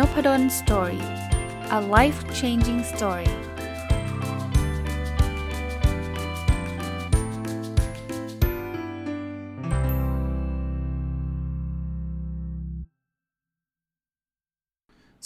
[0.00, 1.04] n o p ด d o สตอรี่
[1.78, 3.32] a life changing story ส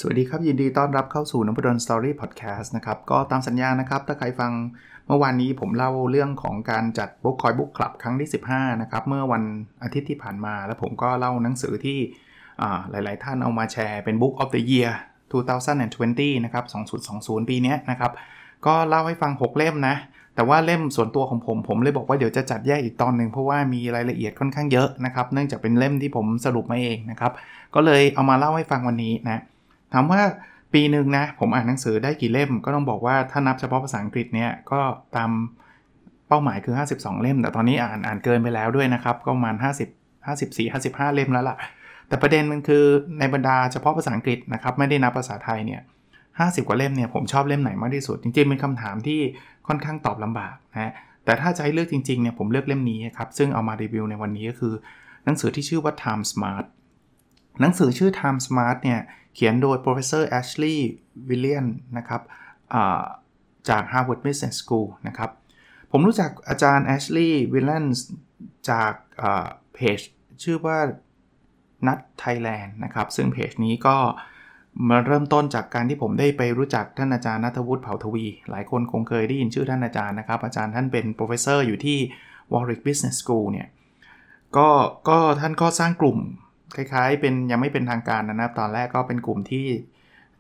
[0.07, 4.53] วัสดีครับ ยินดีต้อนรับเข้าสู่นพดล story พอดแคสต์นะครับ ก็ตามสัญญานะครับ ถ้าใครฟัง
[5.07, 9.43] เมื่อวานนี้ผมเล่าเรื่องของการจัด book คอย book club ครั้งที่ 15 นะครับ เมื่อวัน
[9.83, 11.99] อาทิตย์ที่ผ่านมา แล้วผมก็เล่าหนังสือที่
[12.91, 14.91] หลาย ๆ ท่านเอามาแชร์เป็น Book of the Year
[15.73, 16.65] 2020 นะครับ
[17.09, 18.13] 2020 ปีนี้นะครับ
[18.67, 19.97] ก็เล่าให้ฟัง 6 เล่มนะ
[20.35, 27.33] แต่ว่าเล่มส่วนตัวของผม ผมเลยบอกว่าเดี๋ยวจะจัดแยกอีกตอนหนึ่งเพราะว่ามีรายละเอียดค่อนข้างเยอะนะครับ เนื่องจากเป็นเล่มที่ผมสรุปมาเองนะครับ
[27.75, 29.43] ก็เลยเอามาเล่าให้ฟังวันนี้นะ
[29.93, 30.21] ถามว่า
[30.73, 34.81] ปีหนึ่งนะผมอ่านหนังสือได้กี่เล่ม ก็ต้องบอกว่าถ้านับเฉพาะภาษาอังกฤษเนี่ยก็
[35.17, 35.31] ตาม
[36.29, 41.57] เป้าหมายคือ 52 เล่ม แต่ตอนนี้อ่านอ่านเกินไปแล้วด้วยนะครับ ก็ประมาณ50 54 55 เล่มแล้วล่ะ
[42.09, 42.85] แต่ประเด็นมันคือ
[43.19, 45.83] ในบรรดาเฉพาะภาษาอังกฤษนะครับไม่ได้นับภาษาไทยเนี่ย
[46.39, 49.21] ห้กว่าเล่มเนี่ยผมชอบเล่มไหนมากที่สุด จริงๆเป็นคำถามที่
[49.69, 50.93] ค่อนข้างตอบลำบากนะ
[51.25, 54.75] แต่ถ้าจะให้เลือกจริงๆเนี่ยผมเลือกเล่มนี้ครับซึ่งเอามารีวิวในวันนี้ก็คือ
[55.25, 56.67] หนังสือที่ชื่อว่า Time Smart
[57.61, 59.01] หนังสือชื่อ Time Smart เนี่ย
[59.35, 60.77] เขียนโดย professor Ashley
[61.29, 61.67] William
[61.99, 62.23] นะครับ
[63.69, 65.31] จาก Harvard Business School นะครับ
[65.91, 67.99] ผมรู้จักอาจารย์ Ashley Williams
[68.71, 68.93] จาก
[69.75, 69.99] เพจ
[70.43, 70.79] ชื่อว่า
[71.87, 73.97] นัดไทยแลนด์นะครับซึ่งเพจนี้ก็
[74.89, 81.99] มาเริ่มต้นจากการที่ผมได้ไปรู้จักท่านอาจารย์นัทวุฒิเผ่าทวี หลายคนคงเคยได้ยินชื่อท่านอาจารย์นะครับ อาจารย์ท่านเป็น professor อยู่ที่
[82.53, 83.69] Warwick Business School เนี่ย
[84.57, 84.69] ก็
[85.09, 86.19] ก็ท่านก็สร้างกลุ่ม
[86.77, 89.67] คล้ายๆ เป็นยังไม่เป็นทางการนะครับ ตอนแรกก็เป็นกลุ่มที่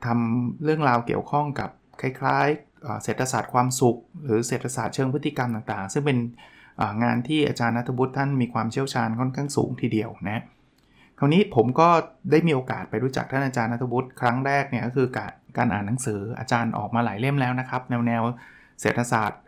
[0.06, 6.18] ทำเรื่องราวเกี่ยวข้องกับคล้ายๆเศรษฐศาสตร์ความสุข หรือเศรษฐศาสตร์เชิงพฤติกรรมต่างๆ ซึ่งเป็น
[7.02, 10.42] งานที่อาจารย์นัทวุฒิท่านมีความเชี่ยวชาญค่อนข้างสูงทีเดียวนะ
[11.18, 11.88] คราวนี้ผมก็
[12.30, 18.22] ได้มีโอกาสไปรู้จักท่านอาจารย์นัทวุฒิครั้งแรกเนี่ยก็คือการการอ่านหนังสืออาจารย์ออกมาหลายเล่มแล้วนะครับ แนวแนว
[18.80, 19.40] เศรษฐศาสตร์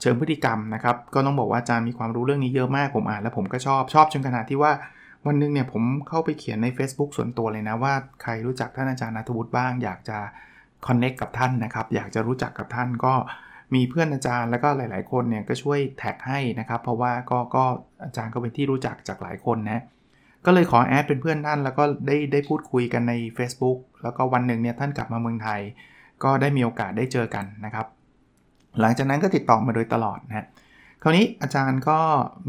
[0.00, 4.72] เชิงพฤติกรรมนะครับ ก็ต้องบอกว่าอาจารย์มีความรู้เรื่องนี้เยอะมากผมอ่านแล้วผมก็ชอบชอบจนขนาดที่ว่า
[5.26, 10.18] วันนึงเนี่ยผมเข้าไปเขียนใน Facebook ส่วนตัวเลยนะว่าใครรู้จักท่านอาจารย์นัทวุฒิบ้าง อยากจะ
[10.86, 13.14] คอนเน็กกับท่านนะครับ อยากจะรู้จักกับท่านก็
[13.74, 17.64] มีเพื่อนอาจารย์แล้วก็หลาย ๆ คนเนี่ยก็ช่วยแท็กให้นะครับ เพราะว่าก็ก็
[18.04, 19.82] อาจารย์ก็เป็นที่รู้จักจากหลายคนนะ
[20.46, 25.60] ก็เลยขอแอดเป็นเพื่อนท่านแล้วก็ได้ได้พูดคุยกันใน Facebook แล้วก็วันหนึ่งเนี่ยท่านกลับมาเมืองไทย
[26.24, 27.86] ก็ได้มีโอกาสได้เจอกันนะครับ
[28.80, 30.46] หลังจากนั้นก็ติดต่อมาโดยตลอดนะ
[31.02, 31.98] คราวนี้อาจารย์ก็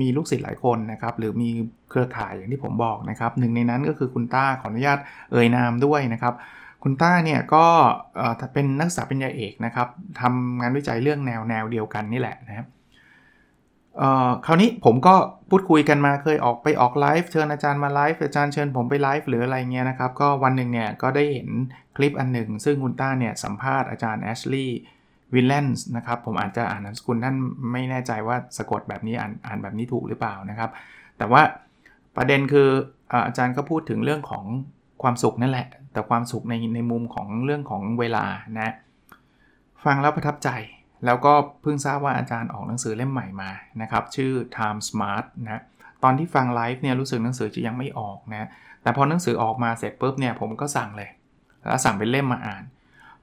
[0.02, 1.50] มีลูกศิษย์หลายคนนะครับ หรือมี
[1.90, 5.00] เครือข่ายอย่างที่ผมบอกนะครับหนึ่งในนั้นก็คือคุณต้าขออนุญาต
[5.32, 6.34] เอ่ยนามด้วยนะครับ
[6.84, 7.66] คุณต้าเนี่ยก็
[8.54, 9.88] เป็นนักศึกษาปริญญาเอกนะครับ
[10.22, 12.68] ทำงานวิจัยเรื่องแนวแนวเดียวกันนี่แหละนะครับ
[14.46, 15.16] คราวนี้ผมก็
[15.50, 21.50] พูดคุยกันมาเคยออกไปออกไลฟ์เชิญอาจารย์มาไลฟ์อาจารย์เชิญผมไปไลฟ์หรืออะไรเงี้ยนะครับ ก็วันหนึ่งเนี่ยก็ได้เห็น
[21.98, 24.80] คลิปอันหนึ่ง ซึ่งคุณต้าเนี่ยสัมภาษณ์อาจารย์แอชลีย์
[25.34, 27.36] วิลเลนส์นะครับ ผมอาจจะอ่านนามสกุลท่าน
[27.72, 30.70] ไม่แน่ใจว่าสะกดแบบนี้อ่านอ่านแบบนี้ถูกหรือเปล่านะครับ
[31.18, 31.42] แต่ว่า
[32.18, 32.70] ประเด็นคือ
[33.28, 34.46] อาจารย์ก็พูดถึงเรื่องของ
[35.02, 38.26] ความสุขนั่นแหละ แต่ความสุขในในมุมของเรื่องของเวลา
[38.60, 38.74] นะ
[39.86, 40.50] ฟังแล้วประทับใจ
[41.06, 43.52] แล้วก็เพิ่งทราบว่าอาจารย์ออกหนังสือเล่มใหม่มา
[43.82, 45.62] นะครับ ชื่อ Time Smart นะ
[46.04, 48.48] ตอนที่ฟังไลฟ์เนี่ยรู้สึกหนังสือจะยังไม่ออกนะ
[48.84, 51.10] แต่พอหนังสือออกมาเสร็จปุ๊บเนี่ยผมก็สั่งเลย
[51.68, 52.64] แล้วสั่งเป็นเล่มมาอ่าน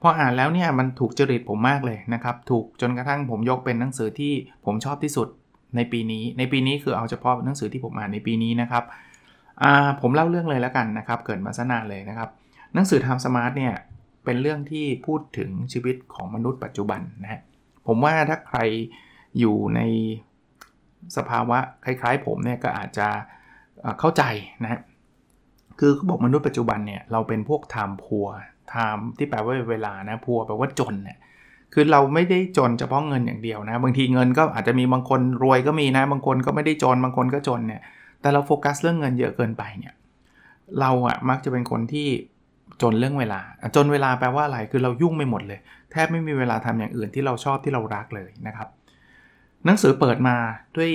[0.01, 4.33] พออ่านแล้วเนี่ยมันถูกจริตผมมากเลยนะครับ ถูกจนกระทั่งผมยกเป็นหนังสือที่
[4.65, 5.27] ผมชอบที่สุด
[5.75, 8.83] ในปีนี้ ในปีนี้คือเอาเฉพาะหนังสือที่ผมอ่านในปีนี้นะครับ
[10.01, 12.29] ผมเล่าเรื่องเลยแล้วกันนะครับ เกิดมาซะนานเลยนะครับ
[12.73, 13.73] หนังสือ Time Smart เนี่ย
[14.25, 17.41] เป็นเรื่องที่พูดถึงชีวิตของมนุษย์ปัจจุบันนะฮะ
[17.87, 18.59] ผมว่าถ้าใคร
[19.39, 19.81] อยู่ใน
[21.17, 23.07] สภาวะคล้ายๆ ผมเนี่ยก็อาจจะ
[23.99, 24.23] เข้าใจ
[24.63, 24.81] นะ
[25.79, 28.27] คือเขาบอกมนุษย์ปัจจุบันเนี่ยเราเป็นพวกไทม์พัว
[28.69, 31.17] ไทม์ที่แปลว่าเวลานะพัวแปลว่าจนเนี่ย
[31.73, 37.81] คือเราไม่ได้จนเฉพาะเงินอย่างเดียวนะ บางทีเงินก็อาจจะมีบางคนรวยก็มีนะ บางคนก็ไม่ได้จนบางคนก็จนเนี่ย
[38.21, 39.93] แต่เราโฟกัสเรื่องเงินเยอะเกินไปเนี่ย
[40.79, 42.07] เราอะมักจะเป็นคนที่
[42.81, 43.41] จนเรื่องเวลา
[43.75, 45.59] จนเวลาแปลว่าอะไร คือเรายุ่งไปหมดเลย
[45.91, 48.69] แทบไม่มีเวลาทำอย่างอื่นที่เราชอบที่เรารักเลยนะครับ
[49.65, 50.35] หนังสือเปิดมา
[50.77, 50.89] ด้วย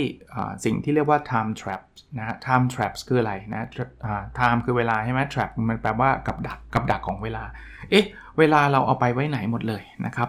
[0.64, 1.82] สิ่งที่เรียกว่า time trap
[2.18, 3.68] นะ time traps คืออะไรนะ
[4.38, 7.42] time คือเวลาใช่ไหม trap มันแปลว่ากับดักกับดักของเวลา
[7.90, 8.04] เอ๊ะ
[8.38, 10.28] เวลาเราเอาไปไว้ไหนหมดเลยนะครับ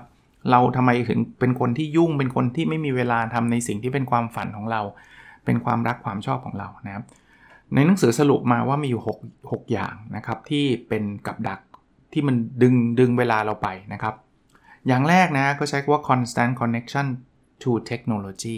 [0.51, 4.81] เราทำไมถึงเป็นคนที่ยุ่ง เป็นคนที่ไม่มีเวลาทำในสิ่งที่เป็นความฝันของเรา
[5.45, 7.03] เป็นความรักความชอบของเรานะครับ
[7.75, 11.59] ในหนังสือสรุปมาว่ามีอยู่ 6 6 อย่างนะครับ ที่เป็นกับดัก
[12.13, 14.15] ที่มันดึงดึงเวลาเราไปนะครับ
[14.87, 17.07] อย่างแรกนะก็ใช้คำว่า constant connection
[17.61, 18.57] to technology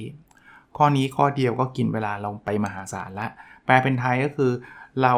[0.77, 3.27] ข้อนี้ข้อเดียวก็กินเวลาเราไปมหาศาลละ
[3.65, 4.51] แปลเป็นไทยก็คือ
[5.03, 5.13] เรา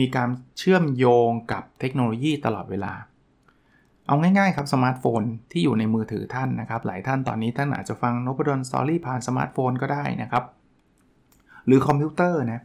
[0.00, 0.28] มีการ
[0.58, 2.92] เชื่อมโยงกับเทคโนโลยีตลอดเวลา
[4.06, 5.22] เอาง่ายๆครับสมาร์ทโฟน
[5.52, 10.44] ที่อยู่ในมือถือท่านนะครับ หลายท่านตอนนี้ท่านอาจจะฟังนพดล story ผ่านสมาร์ทโฟนก็ได้นะครับ
[11.66, 12.62] หรือคอมพิวเตอร์นะ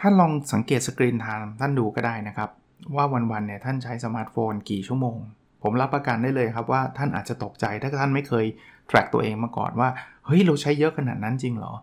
[0.00, 2.50] ท่านลองสังเกต screen time ท่านดูก็ได้นะครับ
[2.96, 5.16] ว่าวันๆเนี่ยท่านใช้สมาร์ทโฟนกี่ชั่วโมง
[5.62, 8.46] ผมรับประกันได้เลยครับว่าท่านอาจจะตกใจถ้าท่านไม่เคย
[8.90, 9.88] track ตัวเองมาก่อนว่า
[10.26, 11.74] เฮ้ย เราใช้เยอะขนาดนั้นจริงเหรอ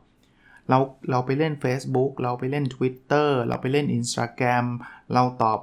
[0.69, 0.77] เรา
[1.11, 4.65] เราไปเล่น Facebook เราไปเล่น Twitter เราไปเล่น Instagram
[5.13, 5.59] เราตอบ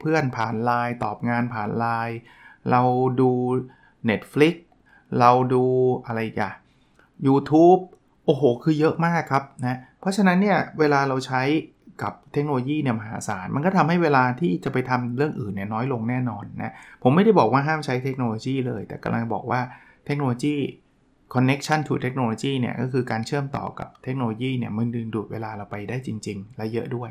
[0.00, 2.16] เพื่อนผ่านไลน์ตอบงานผ่านไลน์
[2.70, 2.82] เรา
[3.20, 3.30] ดู
[4.10, 4.54] Netflix
[5.20, 5.64] เราดู
[6.06, 6.52] อะไรกัน
[7.26, 7.80] YouTube
[8.24, 11.42] โอ้โห คือเยอะมากครับนะ เพราะฉะนั้นเนี่ย เวลาเราใช้
[12.02, 19.60] กับเทคโนโลยีเนี่ยมหาศาล มันก็ทำให้เวลาที่จะไปทำเรื่องอื่นเนี่ยน้อยลงแน่นอนนะ ผมไม่ได้บอกว่าห้ามใช้เทคโนโลยีเลย แต่กำลังบอกว่า
[20.06, 20.56] เทคโนโลยี
[21.34, 27.10] connection to technology เนี่ยก็คือการเชื่อมต่อกับเทคโนโลยีเนี่ยมันดึงดูดเวลาเราไปได้จริง ๆ และเยอะด้วย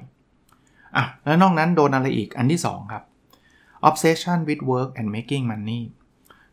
[0.95, 3.03] อะ แล้วนอกนั้นโดนอะไรอีกอันที่ 2 ครับ
[3.89, 5.81] obsession with work and making money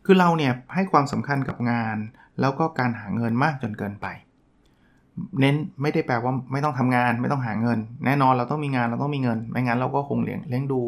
[0.04, 1.96] คือเราเนี่ยให้ความสำคัญกับงาน
[2.40, 4.06] แล้วก็การหาเงินมากจนเกินไป
[5.40, 10.80] เน้นไม่ได้แปลว่าไม่ต้องทำงานไม่ต้องหาเงิน แน่นอนเราต้องมีงานเราต้องมีเงิน ไม่งั้นเราก็คงเลี้ยงเลี้ยงดู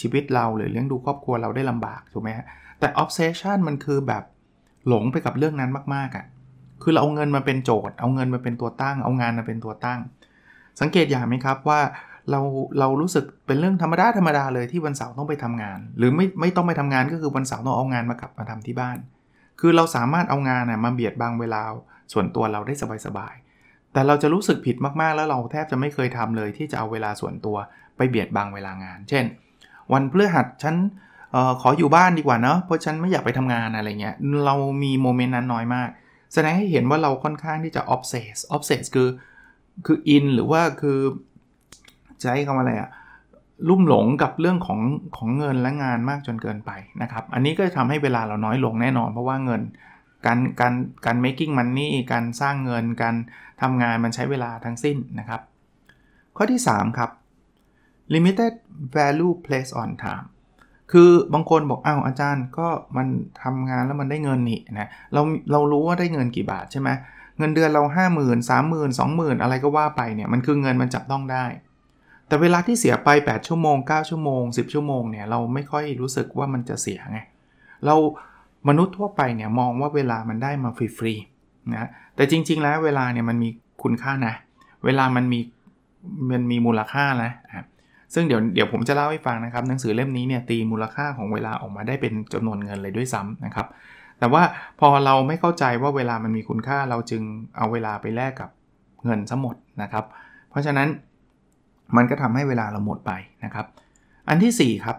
[0.00, 2.46] ชีวิตเราหรือเลี้ยงดูครอบครัวเราได้ลำบากถูกไหมฮะ
[2.80, 4.22] แต่ obsession มันคือแบบ
[4.88, 6.24] หลงไปกับเรื่องนั้นมากๆอะ่ะ
[6.82, 10.00] คือเราเอาเงินมาเป็นโจทย์ เอาเงินมาเป็นตัวตั้ง เอางานมาเป็นตัวตั้ง
[10.80, 11.80] สังเกตอย่างไหมครับว่า
[12.30, 12.40] เรา
[12.78, 18.96] เรารู้สึกเป็นเรื่องธรรมดาธรรมดาเลยที่วันเสาร์ต้องไปทำงาน หรือไม่ไม่ต้องไปทำงานก็คือวันเสาร์ต้องเอางานมากลับมาทำที่บ้าน
[19.60, 21.62] คือเราสามารถเอางานนะมาเบียดบังเวลา
[22.12, 22.74] ส่วนตัวเราได้
[23.06, 23.45] สบายๆ
[23.96, 27.56] แต่เราจะรู้สึกผิดมากๆ แล้วเราแทบจะไม่เคยทำเลย ที่จะเอาเวลาส่วนตัว
[27.96, 29.24] ไปเบียดบังเวลางาน เช่น
[29.92, 30.76] วันพฤหัสฉัน
[31.34, 34.14] ออขออยู่บ้านดีกว่าเนาะเพราะฉันไม่อยากไปทำงานอะไรเงี้ย
[34.46, 35.88] เรามีโมเมนต์นั้นน้อยมาก
[36.34, 39.08] แสดงให้เห็นว่าเราค่อนข้างที่จะ obsess obsess คือ
[39.86, 40.98] คือ in หรือว่าคือ
[42.22, 42.90] ใช้คำอะไรอะ
[43.68, 44.80] ลุ่มหลงกับเรื่องของ
[45.16, 46.70] ของเงินและงานมากจนเกินไป
[47.02, 49.62] นะครับ อันนี้ก็จะทำให้เวลาเราน้อยลงแน่นอน เพราะว่าเงิน
[50.26, 50.74] การการ
[51.06, 53.14] การ making money การสร้างเงิน การ
[53.62, 55.40] ทำงานมันใช้เวลาทั้งสิ้นนะครับ
[56.36, 57.10] ข้อที่ 3 ครับ
[58.14, 58.52] limited
[58.96, 60.26] value place on time
[60.92, 63.06] คือบางคนบอกอ้าวอาจารย์ก็มัน
[63.42, 65.22] ทำงานแล้วมันได้เงินนี่นะเรา
[65.52, 66.88] เรารู้ว่าได้เงินกี่บาทใช่ไหม
[67.38, 71.44] เงินเดือนเรา 5 0 0 0 0 3 0 0 0 0 20,000อะไรก็ว่าไปเนี่ยมันคือเงินมันจับต้องได้
[72.28, 77.18] แต่เวลาที่เสียไป 8 ชั่วโมง 9 ชั่วโมง 10 ชั่วโมงเนี่ยเราไม่ค่อยรู้สึกว่ามันจะเสียไง
[77.86, 77.94] เรา
[78.68, 83.48] มนุษย์ทั่วไปเนี่ยมองว่าเวลามันได้มาฟรีๆนะแต่จริง ๆ แล้วเวลาเนี่ยมันมี
[83.82, 84.34] คุณค่านะ
[84.84, 85.40] เวลามันมี
[86.30, 87.30] มันมีมูลค่านะ
[88.14, 93.66] ซึ่งเดี๋ยวเดี๋ยวผมจะเล่าให้ฟังนะครับ หนังสือเล่มนี้เนี่ยตีมูลค่าของเวลาออกมาได้เป็นจำนวนเงินเลยด้วยซ้ำนะครับ
[94.18, 94.42] แต่ว่า
[94.80, 97.22] พอเราไม่เข้าใจว่าเวลามันมีคุณค่าเราจึง
[97.56, 98.50] เอาเวลาไปแลกกับ
[99.04, 100.04] เงินซะหมดนะครับ
[100.50, 100.88] เพราะฉะนั้น
[101.96, 103.12] มันก็ทำให้เวลาเราหมดไป
[103.44, 103.66] นะครับ
[104.28, 104.96] อันที่ 4 ครับ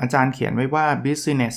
[0.00, 1.54] อาจารย์เขียนไว้ว่า business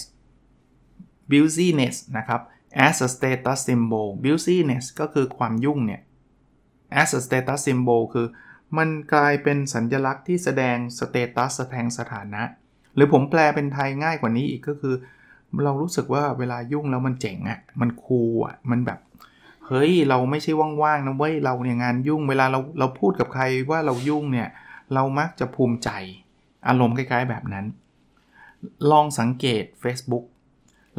[1.32, 2.42] busyness นะครับ
[2.88, 6.02] as a status symbol busyness ก็คือความยุ่งเนี่ย
[7.02, 8.28] as a status symbol คือ
[8.78, 12.44] มันกลายเป็นสัญญลักษณ์ที่แสดงสเตตัสแสดงสถานะ
[12.96, 14.96] หรือผมแปลเป็นไทยง่ายกว่านี้อีกก็คือ
[15.64, 19.00] เรารู้สึกว่าเวลายุ่งแล้วมันเจ๋งอะ่ะมันคูลอะมันแบบ
[19.68, 20.52] เฮ้ย เราไม่ใช่
[20.84, 24.50] ว่างๆนะเว้ยเราเนี่ยงานยุ่งเวลาเราเราพูดกับใครว่าเรายุ่งเนี่ย
[24.94, 25.90] เรามักจะภูมิใจ
[26.68, 27.66] อารมณ์คล้ายๆแบบนั้น
[28.92, 30.26] ลองสังเกต Facebook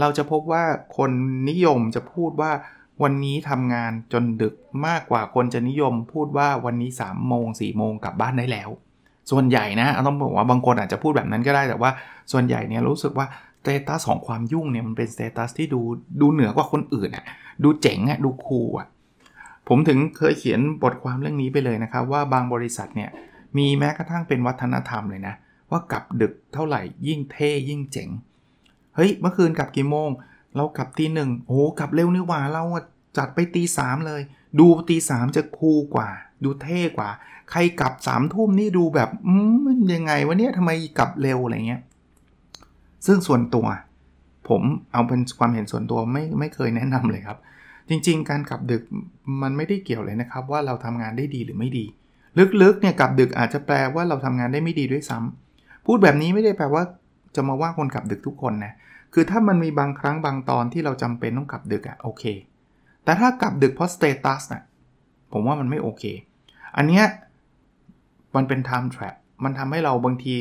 [0.01, 0.65] เราจะพบว่า
[0.97, 1.11] คน
[1.51, 2.53] นิยมจะพูดว่า
[3.03, 4.55] วันนี้ทำงานจนดึก
[4.87, 8.71] มากกว่าคนจะนิยมพูดว่าวันนี้3ามโมงสี่โมงกลับบ้านได้แล้ว
[9.31, 11.91] ส่วนใหญ่นะต้องบอกว่าบางคนอาจจะพูดแบบนั้นก็ได้แต่ว่า
[12.33, 13.27] ส่วนใหญ่เนี่ยรู้สึกว่า
[13.61, 15.81] status ของความยุ่งเนี่ยมันเป็น status ที่ดู
[16.21, 17.25] ดูเหนือกว่าคนอื่นอะ
[17.65, 18.87] ดูเจ๋งอะดู cool อะ
[19.69, 23.11] ผมถึงเคยเขียนบทความเรื่องนี้ไปเลยนะครับ ว่าบางบริษัทเนี่ย
[23.57, 25.35] มีแม้กระทั่งเป็นวัฒนธรรมเลยนะ
[25.71, 28.09] ว่ากลับดึกเท่าไหร่ยิ่งเท่ยิ่งเจ๋ง
[28.97, 30.11] เฮ้ย เมื่อคืนกลับกี่โมง
[30.57, 32.65] เรากลับตีหนึ่งโอ้กลับเร็วนี่หว่าเรา
[33.19, 34.23] จัดไปตีสามเลย
[34.59, 36.09] ดูตีสามจะ cool กว่า
[36.45, 37.11] ดูเท่กว่า
[37.51, 39.35] ใครกลับสามทุ่มนี่ดูแบบ อื
[39.65, 41.83] มยังไงวะเนี่ยทำไมกลับเร็วอะไรเงี้ย
[43.07, 43.67] ซึ่งส่วนตัว
[44.49, 44.63] ผม
[44.93, 47.39] เอาเป็นความเห็นส่วนตัวไม่ไม่เคยแนะนำเลยครับ
[47.89, 48.83] จริง ๆ การกลับดึก
[49.43, 51.85] มันไม่ได้เกี่ยวเลยนะครับ ว่าเราทำงานได้ดีหรือไม่ดี
[52.63, 56.83] ลึกๆเนี่ยกลับดึกอาจจะแปลว่าเราทำงานได้ไม่ดีด้วยซ้ำพูดแบบนี้ไม่ได้แปลว่า
[57.37, 58.73] จะมาว่าคนกลับดึกทุกคนนะ
[59.15, 62.25] คือถ้ามันมีบางครั้งบางตอนที่เราจำเป็นต้องกลับดึกอะโอเค
[63.05, 64.63] แต่ถ้ากลับดึกเพราะสเตตัสนะ
[65.33, 66.05] ผมว่ามันไม่โอเค
[66.77, 67.05] อันเนี้ย
[68.37, 69.15] มันเป็น time trap
[69.45, 70.35] มันทำให้เราบางที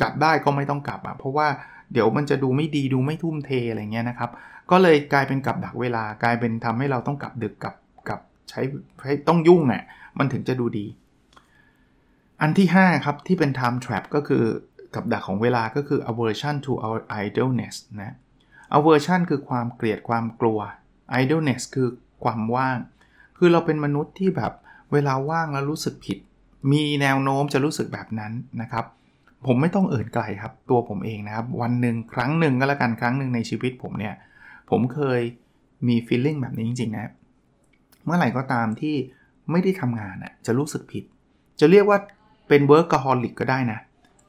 [0.00, 1.46] กลับได้ก็ไม่ต้องกลับอะเพราะว่า
[1.92, 4.30] เดี๋ยวมันจะดูไม่ดีดูไม่ทุ่มเทอะไรเงี้ยนะครับ
[4.70, 7.74] ก็เลยกลายเป็นกลับดักเวลากลายเป็นทำให้เราต้องกลับดึกกับ
[8.08, 8.60] กับใช้
[9.28, 9.82] ต้องยุ่งอะ่ะ
[10.18, 10.86] มันถึงจะดูดี
[12.40, 14.44] อันที่ 5 ครับ ที่เป็น time trap ก็คือ
[14.94, 18.14] กับดักของเวลาก็คือ aversion to our idleness นะ
[18.76, 20.58] aversion คือความเกลียดความกลัว
[21.20, 21.88] idleness คือ
[22.24, 22.78] ความว่าง
[23.38, 24.52] คือเราเป็นมนุษย์ที่แบบ
[24.92, 26.18] เวลาว่างแล้วรู้สึกผิด
[26.72, 28.84] มีแนวโน้มจะรู้สึกแบบนั้นนะครับ
[29.46, 34.14] ผมไม่ต้องเอ่ยไกลครับ ตัวผมเองนะครับ วันหนึ่งครั้งหนึ่งก็แล้วกันครั้งหนึ่งในชีวิตผมเนี่ย
[34.70, 35.20] ผมเคย
[35.88, 37.12] มี feeling แบบนี้จริงๆนะ
[38.04, 38.96] เมื่อไหร่ก็ตามที่
[39.50, 41.04] ไม่ได้ทำงานอะจะรู้สึกผิด
[41.60, 41.98] จะเรียกว่า
[42.48, 43.78] เป็น workaholic ก็ได้นะ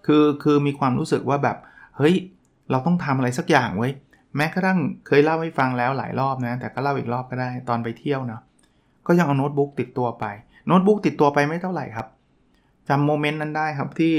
[0.06, 1.58] คือคือมีความรู้สึกว่าแบบ
[1.98, 2.16] เฮ้ย
[2.72, 3.90] เราต้องทำอะไรสักอย่างไว้
[4.36, 8.42] แม้กระทั่งเคยเล่าให้ฟังแล้วหลายรอบนะ แต่ก็เล่าอีกรอบก็ได้ตอนไปเที่ยวเนาะ
[9.08, 10.26] ก็ยังเอาโน้ตบุ๊กติดตัวไป
[10.68, 12.08] โน้ตบุ๊กติดตัวไปไม่เท่าไหร่ครับ
[12.90, 14.16] จำ moment นั้นได้ครับที่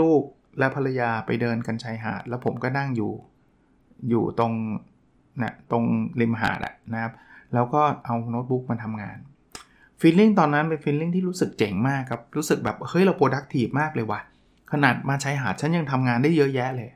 [0.00, 3.12] ลูกๆและภรรยาไปเดินกันชายหาด แล้วผมก็นั่งอยู่
[4.08, 4.52] อยู่ตรง
[5.42, 5.84] นะตรง
[6.20, 7.12] ริมหาดอะนะครับ
[7.54, 9.18] แล้วก็เอาโน้ตบุ๊กมาทำงาน
[10.00, 14.20] feeling ตอนนั้นเป็น feeling ที่รู้สึกเจ๋งมากครับ รู้สึกแบบเฮ้ยเรา productive มากเลยว่ะ
[14.72, 16.90] ขนาดมาชายหาดฉันยังทำงานได้เยอะแยะเลย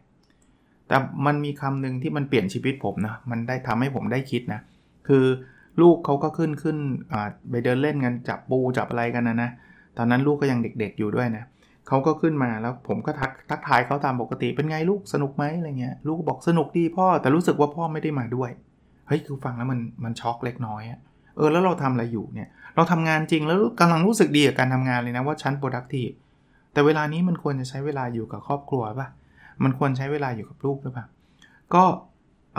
[0.89, 4.61] แต่มันมีคำหนึ่งที่มันเปลี่ยนชีวิตผมนะ มันได้ทำให้ผมได้คิดนะ
[5.09, 5.25] คือ
[5.81, 6.77] ลูกเขาก็ขึ้นขึ้น
[7.51, 9.51] ไปเดินเล่นกันจับปูจับอะไรกันนะนะ
[9.97, 11.45] ตอนนั้นลูกก็ยังเด็กๆอยู่ด้วยนะ
[11.89, 18.51] เขาก็ขึ้นมาแล้วผมก็ทักทักทายเขาตามปกติเป็นไงลูกสนุกไหมอะไรเงี้ย ลูกบอกสนุกดีพ่อ แต่รู้สึกว่าพ่อไม่ได้มาด้วย
[19.09, 21.01] เฮ้ยคือฟังแล้วมันมันช็อกเล็กน้อยอะ
[21.37, 26.15] เออแล้วเราทำอะไรอยู่เนี่ย เราทำงานจริงแล้วกำลังรู้สึกดีกับการทำงานเลยนะว่าชั้น productive
[26.75, 29.09] แต่เวลานี้มันควรจะใช้เวลาอยู่กับครอบครัวป่ะ
[29.65, 31.07] มันควรใช้เวลาอยู่กับลูกหรือเปล่า
[31.75, 31.85] ก็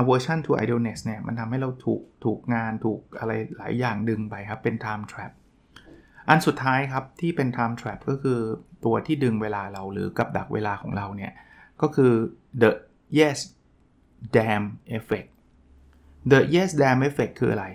[0.02, 5.32] aversion to idleness เนี่ย มันทำให้เราถูกถูกงานถูกอะไรหลายอย่างดึงไปครับ เป็น time trap
[6.30, 8.40] อันสุดท้ายครับที่เป็น time trap ก็คือ
[8.86, 11.34] ตัวที่ดึงเวลาเราหรือกับดักเวลาของเราเนี่ย
[11.82, 12.14] ก็คือ
[12.62, 12.72] the
[13.20, 13.40] yes
[14.36, 14.66] damn
[14.98, 15.30] effect
[16.32, 17.66] the yes damn effect คืออะไร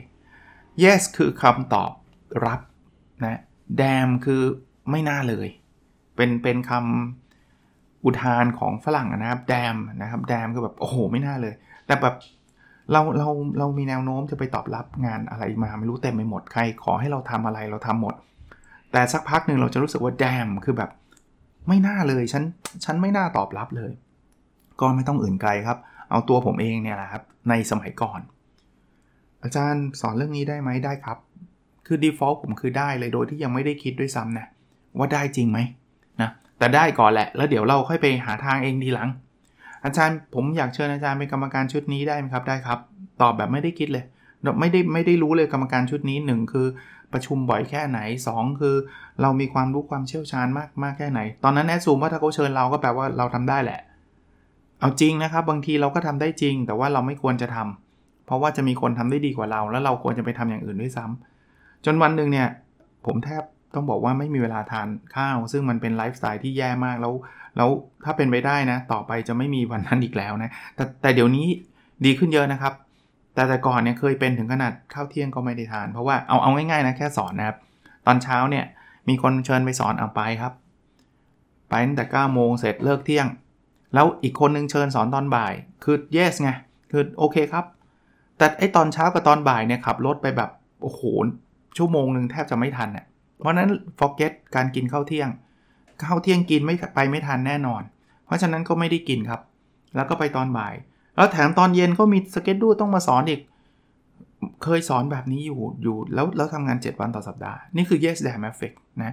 [0.83, 1.93] yes คือคำตอบ
[2.47, 2.61] รับ
[3.25, 3.41] นะ
[3.81, 4.43] damn คือ
[4.91, 5.49] ไม่น่าเลย
[6.21, 11.55] เป็นเป็นคำอุทานของฝรั่งนะครับ damn นะครับ damn คือแบบโอ้โหไม่น่าเลย
[11.87, 12.15] แต่แบบ
[12.93, 18.15] เราเราเรามีแนวโน้มจะไปตอบรับงานอะไรมาไม่รู้เต็มไปหมดใคร ขอให้เราทำอะไรเราทำหมด
[18.93, 20.91] แต่สักพักหนึ่งเราจะรู้สึกว่า damn คือแบบ
[21.69, 22.43] ไม่น่าเลยฉัน
[22.85, 23.93] ฉันไม่น่าตอบรับเลย
[24.81, 25.79] ก็ไม่ต้องอื่นไกลครับ
[26.11, 28.21] เอาตัวผมเองเนี่ยแหละครับในสมัยก่อน
[29.43, 31.19] อาจารย์สอนเรื่องนี้ได้ไหมได้ครับ
[31.87, 34.47] คือ default ผมคือได้เลยโดยที่ยังไม่ได้คิดด้วยซ้ำนะ
[34.99, 35.59] ว่าได้จริงไหม
[36.23, 39.09] นะแต่ได้ก่อนแหละ แล้วเดี๋ยวเราค่อยไปหาทางเองทีหลัง
[39.85, 42.79] อาจารย์ผมอยากเชิญอาจารย์เป็นกรรมการชุดนี้ได้ไหมครับได้ครับ
[43.23, 44.05] ตอบแบบไม่ได้คิดเลย
[44.61, 46.67] ไม่ได้ไม่ได้รู้เลยกรรมการชุดนี้ 1 คือ
[47.13, 48.01] ประชุมบ่อยแค่ไหน
[48.33, 48.77] 2 คือ
[49.23, 53.81] เรามีความรู้ความเชี่ยวชาญมากมากแค่ไหน ตอนนั้นแอดซูมว่าถ้าเขาเชิญเราก็แปลว่าเราทำได้แหละ
[54.81, 62.49] เอาจริงนะครับ บางทีเราก็ทำได้จริง แต่ว่าเราไม่ควรจะทำเพราะว่าจะมีคนทำได้ดีกว่าเรา แล้วเราควรจะไปทำอย่างอื่นด้วยซ้ำจนวันหนึ่งเนี่ย
[63.07, 63.43] ผมแทบ
[63.75, 67.15] ต้องบอกว่าไม่มีเวลาทานข้าว ซึ่งมันเป็นไลฟ์สไตล์ที่แย่มากแล้ว
[67.57, 67.69] แล้ว
[68.05, 71.47] ถ้าเป็นไปได้นะ ต่อไปจะไม่มีวันนั้นอีกแล้วนะ แต่แต่เดี๋ยวนี้
[72.05, 72.73] ดีขึ้นเยอะนะครับ
[73.35, 77.57] แต่แต่ก่อนเนี่ยเคยเป็นถึงขนาดข้าวเที่ยงก็ไม่ได้ทาน เพราะว่าเอาเอาง่ายๆนะแค่สอนนะครับ
[78.07, 78.65] ตอนเช้าเนี่ย
[79.09, 80.53] มีคนเชิญไปสอนเอาไปครับ
[81.69, 83.27] ไปตั้งแต่9โมงเสร็จเลิกเที่ยง
[83.95, 85.53] แล้วอีกคนนึงเชิญสอนตอนบ่าย
[85.85, 86.51] คือ yes ไง
[86.91, 87.65] คือโอเคครับ
[88.39, 90.51] แต่ไอตอนเช้ากับตอนบ่ายเนี่ยขับรถไปแบบ
[90.83, 91.01] โอ้โห
[91.77, 93.07] ชั่วโมงหนึ่งแทบจะไม่ทันเนี่ย
[93.41, 93.69] เพราะนั้น
[93.99, 95.29] forget การกินข้าวเที่ยง
[96.05, 97.83] ข้าวเที่ยงกินไม่ไปไม่ทันแน่นอน
[98.27, 99.41] เพราะฉะนั้นก็ไม่ได้กินครับ
[99.97, 100.75] แล้วก็ไปตอนบ่าย
[101.17, 103.41] แล้วแถมตอนเย็นก็มีสเก็ตดูต้องมาสอนอีก
[104.65, 109.13] เคยสอนแบบนี้อยู่อยู่แล้วแล้วทำงาน 7 วันต่อสัปดาห์ นี่คือ yes damn effect นะ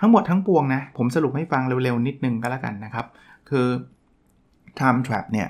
[0.00, 3.06] ทั้งหมดทั้งปวงนะ ผมสรุปให้ฟังเร็วๆ นิดนึงก็แล้วกันนะครับ
[3.50, 3.66] คือ
[4.78, 5.48] time trap เนี่ย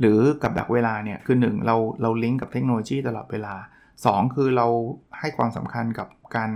[0.00, 3.54] หรือกับดักเวลาเนี่ย คือ 1 เราเราลิงก์กับเทคโนโลยีตลอดเวลา
[3.96, 4.66] 2 คือเรา
[5.18, 6.50] ให้ความสำคัญกับการ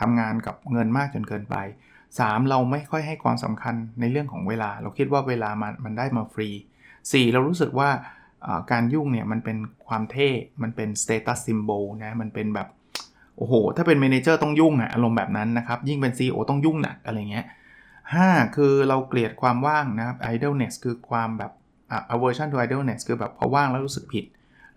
[0.00, 1.56] ทำงานกับเงินมากจนเกินไป
[2.02, 6.48] 3 เราไม่ค่อยให้ความสำคัญในเรื่องของเวลา เราคิดว่าเวลามันมันได้มาฟรี
[6.90, 7.90] 4 เรารู้สึกว่า
[8.72, 9.56] การยุ่งเนี่ยมันเป็น
[9.88, 10.28] ความเท่
[10.62, 12.68] มันเป็น status symbol นะ มันเป็นแบบ
[13.36, 17.46] โอ้โห ถ้าเป็นเมนเจอร์ต้องยุ่งอะอารมณ์แบบนั้นนะครับ ยิ่งเป็น CEO ต้องยุ่งหนักอะไรเงี้ย
[18.00, 21.52] 5 คือเราเกลียดความว่างนะครับ idleness คือความแบบ
[22.14, 24.24] aversion to idleness คือแบบพอว่างแล้วรู้สึกผิด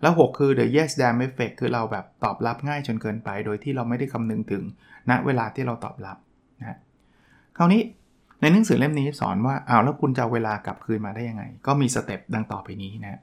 [0.04, 4.62] แล้ว 6 คือ the yes damn effect คือเราแบบตอบรับง่ายจนเกินไป โดยที่เราไม่ได้คำนึงถึง
[5.10, 6.16] ณเวลาที่เราตอบรับ
[6.60, 6.78] นะ
[7.56, 7.82] คราวนี้
[8.40, 13.20] ในหนังสือเล่มนี้สอนว่าเอาแล้วคุณจะเอาเวลากลับคืนมาได้ยังไง ก็มีสเต็ปดังต่อไปนี้นะ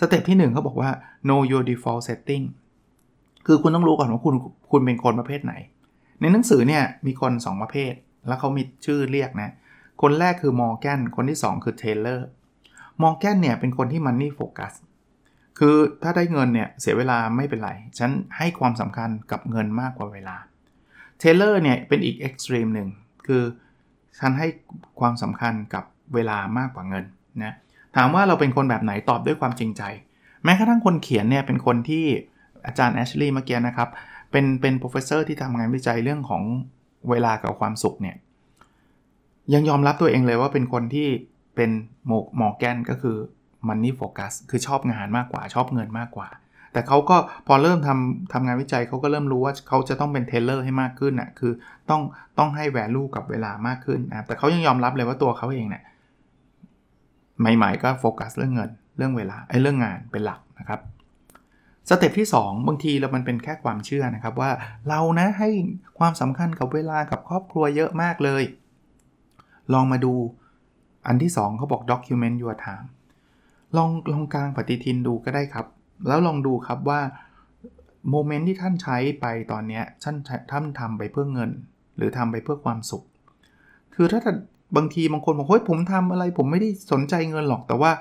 [0.00, 0.90] step ที่1เขาบอกว่า
[1.28, 2.44] know your default setting
[3.46, 4.34] คือคุณต้องรู้ก่อนว่าคุณ
[4.70, 5.54] คุณเป็นคนประเภทไหน
[6.20, 7.92] ในหนังสือเนี่ยมีคน 2 ประเภท
[8.28, 9.50] แล้วเขามีชื่อเรียกนะ
[10.02, 12.28] คนแรกคือมอร์แกนคนที่ 2 คือเทเลอร์
[13.02, 14.72] มอร์แกนเนี่ยเป็นคนที่ money focus
[15.58, 20.36] คือถ้าได้เงินเนี่ยเสียเวลาไม่เป็นไร ฉันให้ความสำคัญกับเงินมากกว่าเวลา
[21.18, 22.88] เทเลอร์เนี่ยเป็นอีก extreme หนึ่ง
[23.26, 23.42] คือ
[24.18, 24.48] ฉันให้
[25.00, 25.84] ความสำคัญกับ
[26.14, 27.04] เวลามากกว่าเงิน
[27.44, 27.54] นะ
[27.96, 29.82] ถามว่าเราเป็นคนแบบไหนตอบด้วยความจริงใจ
[30.44, 32.04] แม้กระทั่งคนเขียนเนี่ยเป็นคนที่
[32.66, 33.88] อาจารย์แอชลีย์เมื่อกี้นะครับ
[34.30, 36.42] เป็นเป็น professor ที่ทำงานวิจัยเรื่องของ
[37.10, 38.16] เวลากับความสุขเนี่ย
[39.54, 41.08] ยังยอมรับตัวเองเลยว่าเป็นคนที่
[41.56, 41.70] เป็น
[42.06, 43.16] โมมอร์แกนก็คือ
[43.68, 46.28] money focus คือชอบงานมากกว่าชอบเงินมากกว่า
[46.72, 51.52] แต่เขาก็พอเริ่มทำทำงานวิจัยเขาก็เริ่มรู้ว่าเขาจะต้องเป็นเทเลอร์ให้มากขึ้นนะ่ะคือ
[51.90, 52.02] ต้อง
[52.38, 55.82] ต้องให้แวลูกับเวลามากขึ้นนะแต่เขายังยอมรับเลยว่าตัวเขาเองเนี่ย
[57.40, 60.80] ใหม่ๆก็โฟกัสเรื่องเงินเรื่องเวลาไอ้เรื่องงานเป็นหลักนะครับ
[61.88, 64.50] สเต็ปที่ 2 บางทีเรามันเป็นแค่ความเชื่อนะครับว่า
[64.88, 65.50] เรานะให้
[65.98, 68.42] ความสำคัญกับเวลากับครอบครัวเยอะมากเลย
[69.72, 70.14] ลองมาดู
[71.06, 72.86] อันที่ 2เขาบอก document your time
[73.76, 75.66] ลองลองกลางปฏิทินดูก็ได้ครับ
[76.08, 77.00] แล้วลองดูครับว่า
[78.10, 80.16] โมเมนต์ที่ท่านใช้ไปตอนนี้ท่าน
[80.50, 81.50] ท่านทำไปเพื่อเงิน
[81.96, 83.04] หรือทำไปเพื่อความสุข
[83.94, 84.20] คือถ้า
[84.76, 87.92] บางทีบางคนบอกเฮ้ยผมทำอะไร ผมไม่ได้สนใจเงินหรอก แต่ว่า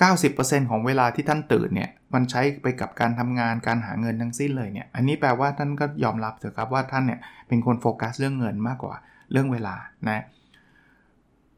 [0.00, 8.94] 90%ของเวลาที่ท่านตื่นเนี่ยมันใช้ไปกับการทำงานการหาเงินทั้งสิ้นเลยเนี่ย อันนี้แปลว่าท่านก็ยอมรับเถอะครับว่าท่านเนี่ยเป็นคนโฟกัสเรื่องเงินมากกว่า
[9.32, 9.74] เรื่องเวลา
[10.08, 10.24] นะ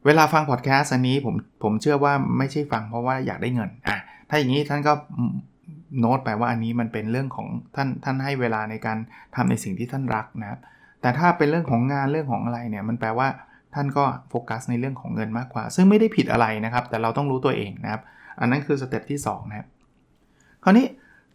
[0.07, 4.93] เวลาฟังพอดแคสต์อันนี้ผมผมเชื่อว่าไม่ใช่ฟังเพราะว่าอยากได้เงินอะถ้าอย่างนี้ท่านก็
[6.01, 8.99] โน้ตไปว่าอันนี้มันเป็นเรื่องของท่านท่านให้เวลาในการ
[9.37, 10.59] ทำในสิ่งที่ท่านรักนะครับ
[11.01, 13.29] แต่ถ้าเป็นเรื่องของงานเรื่องของอะไรเนี่ยมันแปลว่า
[13.75, 18.03] ท่านก็โฟกัสในเรื่องของเงินมากกว่า ซึ่งไม่ได้ผิดอะไรนะครับ แต่เราต้องรู้ตัวเองนะครับ
[18.41, 19.67] อันนั้นคือสเต็ปที่2นะครับ
[20.65, 20.87] คราวนี้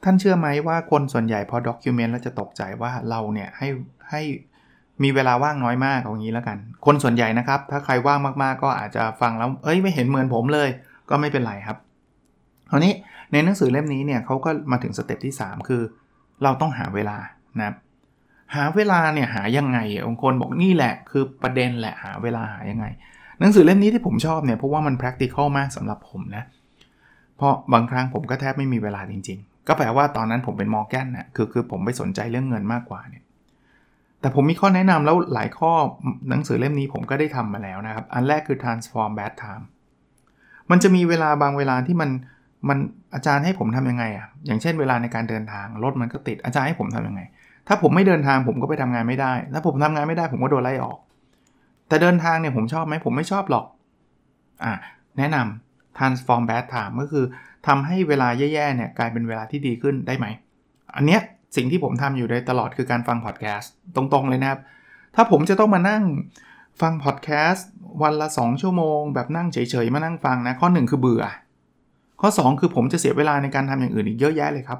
[0.03, 3.67] ท่านเชื่อไหมว่าคนส่วนใหญ่พอ document แล้วจะตกใจว่าเราเนี่ยให้
[4.09, 4.21] ให้
[5.03, 10.69] มีเวลาว่างน้อยมากอย่างนี้แล้วกัน คนส่วนใหญ่นะครับ ถ้าใครว่างมากๆ ก็อาจจะฟังแล้ว เอ้ยไม่เห็นเหมือนผมเลย
[11.09, 11.77] ก็ไม่เป็นไรครับ
[12.69, 12.93] คราวนี้
[13.31, 15.81] ในหนังสือเล่มนี้เนี่ยเขาก็มาถึงสเต็ปที่ 3 คือ
[16.43, 17.17] เราต้องหาเวลา
[17.57, 17.75] นะครับ
[18.55, 22.85] หาเวลาเนี่ยหายังไงบางคนบอกนี่แหละ คือประเด็นแหละหาเวลาหายังไง
[23.39, 26.43] หนังสือเล่มนี้ที่ผมชอบเนี่ยเพราะว่ามัน practical มากสำหรับผมนะ
[27.37, 33.23] เพราะบางครั้งผมก็แทบไม่มีเวลาจริง ๆ ก็แปลว่าตอนนั้นผมเป็นมอร์แกนนะคือคือผมไปสนใจเรื่องเงินมากกว่าเนี่ย
[34.25, 35.71] แต่ผมมีข้อแนะนำแล้วหลายข้อ
[36.29, 39.65] หนังสือเล่มนี้ผมก็ได้ทำมาแล้วนะครับ อันแรกคือ transform bad time
[40.71, 42.09] มันจะมีเวลาบางเวลาที่มัน
[42.69, 42.77] มัน
[43.13, 47.21] อาจารย์ให้ผมทํำยังไงอะ่ะ อย่างเช่นเวลาในการเดินทางรถมันก็ติดอาจารย์ให้ผมทํำยังไง
[47.67, 50.97] ถ้าผมไม่เดินทางผมก็ไปทำงานไม่ได้ ถ้าผมทำงานไม่ได้ผมก็โดนไล่ออก
[51.87, 53.65] แต่เดินทางเนี่ยผมชอบไหมผมไม่ชอบหรอก
[54.63, 54.73] อะ
[55.17, 57.25] แนะนำ transform bad time ก็คือ
[57.67, 60.27] ทำให้เวลาแย่ๆเนี่ยกลายเป็นเวลาที่ดีขึ้นได้ไหม
[60.95, 61.21] อันเนี้ย
[61.55, 64.59] สิ่งที่ผมทำอยู่โดยตลอดคือการฟังพอดแคสต์ตรงๆเลยนะครับ
[65.15, 66.03] ถ้าผมจะต้องมานั่ง
[66.81, 67.67] ฟังพอดแคสต์
[68.03, 71.23] วันละ 2 ชั่วโมง แบบนั่งเฉยๆ มานั่งฟังนะ ข้อ 1 คือเบื่อ
[72.21, 74.79] ข้อ 2 คือผมจะเสียเวลาในการทำอย่างอื่นอีกเยอะแยะเลยครับ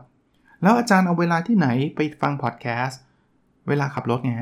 [0.62, 3.00] แล้วอาจารย์เอาเวลาที่ไหนไปฟังพอดแคสต์
[3.68, 4.38] เวลาขับรถเนี่ย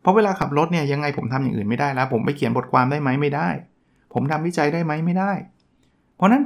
[0.00, 3.48] เพราะเวลาขับรถเนี่ยยังไงผมทำอย่างอื่นไม่ได้แล้ว ผมไปเขียนบทความได้ไหมไม่ได้
[4.14, 5.32] ผมทำวิจัยได้ไหมไม่ได้
[6.16, 6.42] เพราะนั้น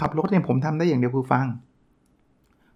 [0.00, 1.46] ขับรถเนี่ยผมทำได้อย่างเดียวคือฟัง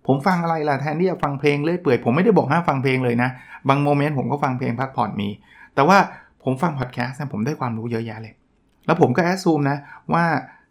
[0.07, 3.31] ผมฟังอะไรล่ะแทนที่จะฟังเพลงเลื่อยเปื่อยผมไม่ได้บอกห้ามฟังเพลงเลยนะ
[3.69, 5.29] บางโมเมนต์ผมก็ฟังเพลงพักผ่อนมี
[5.75, 5.99] แต่ว่า
[6.45, 8.35] ผมฟังพอดแคสต์ผมได้ความรู้เยอะแยะเลย
[8.87, 9.77] แล้วผมก็แอดซูมนะ
[10.15, 10.25] ว่า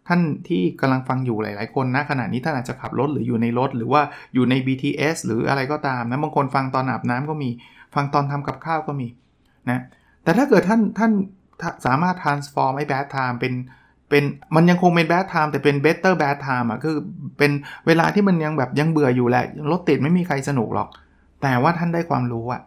[0.08, 4.02] ท่านที่กำลังฟังอยู่หลาย ๆ คนนะขณะนี้ท่านอาจจะขับรถหรืออยู่ในรถ หรือว่า
[4.34, 7.50] อยู่ใน BTS หรืออะไรก็ตามนะบางคนฟังตอนอาบน้ำก็มี
[7.94, 9.08] ฟังตอนทำกับข้าวก็มี
[9.70, 9.82] นะ
[10.24, 11.12] แต่ถ้าเกิดท่านท่าน
[11.86, 13.52] สามารถ transform ไอ้ bad time เป็น
[14.12, 16.96] เป็นมันยังคงเป็น bad time แต่เป็น better bad time อะคือ
[17.38, 17.50] เป็น
[17.86, 20.88] เวลาที่มันยังแบบยังเบื่ออยู่แหละรถติดไม่มีใครสนุกหรอก
[21.42, 22.60] แต่ว่าท่านได้ความรู้อะ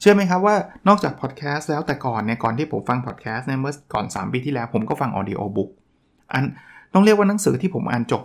[0.00, 0.56] เชื่อไหมครับว่า
[0.88, 5.70] นอกจากพอดแคสต์แล้วแต่ก่อนเนี่ยก่อนที่ผมฟังพอดแคสต์เนี่ยเมื่อก่อน 3 ปีที่แล้วผมก็ฟัง audiobook
[6.32, 6.44] อัน
[6.92, 8.22] ต้องเรียกว่าหนังสือที่ผมอ่านจบ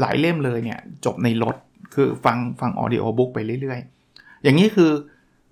[0.00, 1.56] หลายเล่มเลยเนี่ยจบในรถ
[1.94, 4.90] คือฟังฟัง audiobook ไปเรื่อยๆ อย่างนี้คือ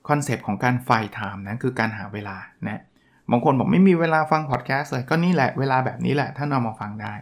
[0.09, 2.37] คอนเซปต์ของการ find time นะคือการหาเวลา
[2.69, 2.83] นะ
[3.31, 7.15] บางคนบอกไม่มีเวลาฟังพอดแคสต์เลย ก็นี่แหละเวลาแบบนี้แหละท่านเอามาฟังได้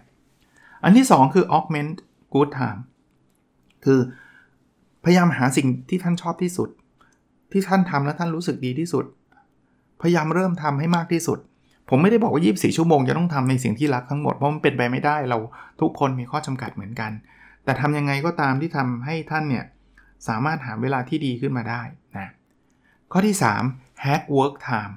[0.85, 1.95] อันที่ 2 คือ augment
[2.35, 2.81] good time
[3.85, 4.01] คือ
[5.05, 6.69] พยายามหาสิ่งที่ท่านชอบที่สุด
[7.53, 9.05] ที่ท่านทำแล้วท่านรู้สึกดีที่สุด
[10.01, 11.39] พยายามเริ่มทำให้มากที่สุด
[11.89, 15.39] ผมไม่ได้บอกว่า 24 ชั่วโมงจะต้องทำในสิ่งที่รักทั้งหมด เพราะมันเป็นไปไม่ได้เรา
[15.81, 17.13] ทุกคนมีข้อจำกัดเหมือนกัน
[17.65, 19.65] แต่ทำยังไงก็ตามที่ทำให้ท่านเนี่ย
[20.29, 21.83] สามารถหาเวลาที่ดีขึ้นมาได้
[22.19, 22.29] นะ
[23.13, 23.37] ข้อที่
[23.69, 24.93] 3 hack work time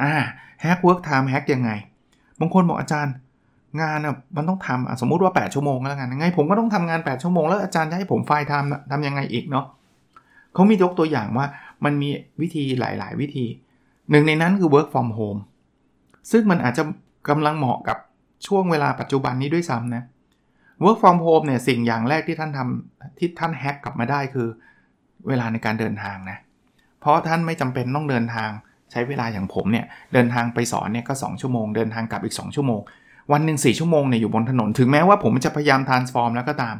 [0.00, 0.12] อ่า
[0.62, 1.70] hack work time hack ยังไง
[2.40, 3.14] บางคนบอกอาจารย์
[3.80, 9.66] งานอะมันต้องทำสมมุติว่า 8 ชั่วโมงแล้วกันยังไง ผมก็ต้องทำงาน 8 ชั่วโมงแล้วอาจารย์จะให้ผม find time ทำยังไงอีกเนาะ
[10.54, 11.46] เขามียกตัวอย่างว่า
[11.84, 12.08] มันมี
[12.40, 13.46] วิธีหลาย ๆ วิธี
[14.10, 15.40] หนึ่งในนั้นคือ work from home
[16.30, 16.82] ซึ่งมันอาจจะ
[17.28, 17.98] กำลังเหมาะกับ
[18.46, 20.02] ช่วงเวลาปัจจุบันนี้ด้วยซ้ำนะ
[20.84, 24.48] work from home เนี่ยสิ่งอย่างแรกที่ท่านทำที่ท่านแฮกกลับมาได้คือ
[25.28, 26.38] เวลาในการเดินทางนะ
[27.00, 28.50] เพราะท่านไม่จำเป็นต้องเดินทาง
[28.94, 32.80] ใช้เวลาอย่างผมเนี่ยเดินทางไปสอนเนี่ยก็ 2 ชั่วโมง เดินทางกลับอีก 2 ชั่วโมง
[33.32, 36.76] วันหนึ่ง4ชั่วโมงเนี่ยอยู่บนถนน ถึงแม้ว่าผมจะพยายาม transform แล้วก็ตาม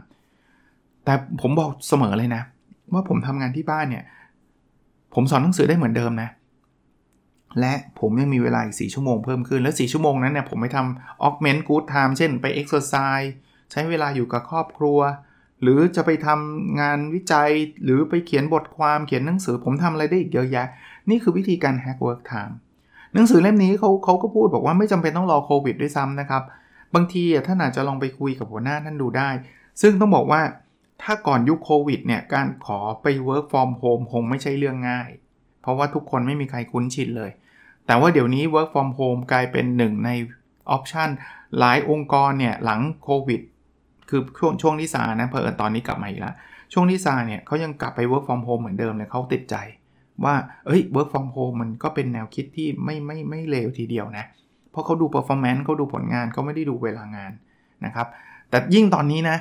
[1.04, 2.42] แต่ผมบอกเสมอเลยนะ
[2.92, 4.04] ว่าผมทำงานที่บ้านเนี่ย
[5.14, 6.30] ผมสอนหนังสือได้เหมือนเดิมนะ
[7.60, 13.28] และผมยังมีเวลาอีก4ชั่วโมงเพิ่มขึ้น และ4ชั่วโมงนั้นเนี่ยผมไปทำ augment good time เช่นไป exercise
[13.72, 15.00] ใช้เวลาอยู่กับครอบครัว
[15.62, 17.50] หรือจะไปทำงานวิจัย
[17.84, 20.66] หรือไปเขียนบทความเขียนหนังสือ ผมทำอะไรได้อีกเยอะแยะ
[21.10, 22.54] นี่คือวิธีการ hack work time
[23.14, 26.42] หนังสือเล่มนี้เขาเขาก็พูดบอกว่าไม่จำเป็นต้องรอโควิดด้วยซ้ำนะครับ
[26.94, 29.30] บางทีท่านอาจจะลองไปคุยกับหัวหน้าท่านดูได้
[29.82, 30.40] ซึ่งต้องบอกว่า
[31.02, 35.10] ถ้าก่อนยุคโควิดเนี่ยการขอไป work from home คงไม่ใช่เรื่องง่าย
[35.62, 37.30] เพราะว่าทุกคนไม่มีใครคุ้นชินเลย
[37.86, 40.10] แต่ว่าเดี๋ยวนี้ work from home กลายเป็นหนึ่งใน
[40.70, 41.08] ออปชัน
[41.58, 43.40] หลายองค์กรเนี่ยหลังโควิด
[44.08, 46.34] คือช่วงช่วงที่ซานะเพอเอิญตอนนี้กลับมาอีกแล้ว
[46.72, 49.56] ช่วงที่ซาเนี่ยเขายังกลับไป work from home เหมือนเดิมเลยเขาติดใจ
[50.24, 50.34] ว่า
[50.66, 54.24] เอ้ย work from home มันก็เป็นแนวคิดที่ไม่ไม่ไม่เลวทีเดียวนะ
[54.70, 57.32] เพราะเขาดู performance เขาดูผลงานเขาไม่ได้ดูเวลางาน
[57.84, 58.06] นะครับ
[58.50, 59.38] แต่ยิ่งตอนนี้นะ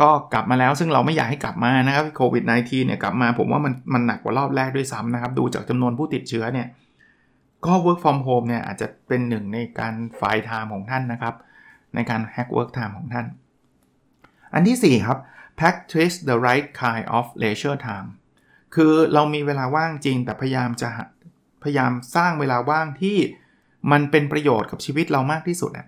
[0.00, 6.68] ก็กลับมาแล้วซึ่งเราไม่อยากให้กลับมานะครับโควิด -19 เนี่ยกลับมาผมว่ามันมันหนักกว่ารอบแรกด้วยซ้ำนะครับ ดูจากจำนวนผู้ติดเชื้อเนี่ย
[7.66, 11.34] ก็ work from home เนี่ยอาจจะเป็นหนึ่งในการไฟล์ไทม์ของท่านนะครับ
[11.94, 13.26] ในการ hack work time ของท่าน
[14.54, 15.18] อันที่ 4 ครับ
[15.58, 18.08] practice the right kind of leisure time
[18.74, 20.90] คือเรามีเวลาว่างจริง แต่พยายามจะ
[21.62, 23.16] พยายามสร้างเวลาว่างที่
[23.92, 25.86] มันเป็นประโยชน์กับชีวิตเรามากที่สุดอะ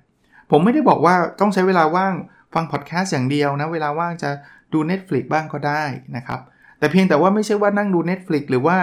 [0.50, 2.14] ผมไม่ได้บอกว่าต้องใช้เวลาว่าง
[2.54, 4.30] ฟังพอดแคสต์อย่างเดียวนะเวลาว่างจะ
[4.72, 5.84] ดู Netflix บ้างก็ได้
[6.16, 6.40] นะครับ
[6.78, 8.78] แต่เพียงแต่ว่าไม่ใช่ว่านั่งดู Netflix หรือว่า